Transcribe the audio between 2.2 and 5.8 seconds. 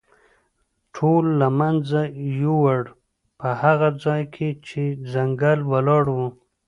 یووړ، په هغه ځای کې چې ځنګل